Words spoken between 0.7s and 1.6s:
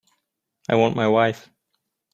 want my wife.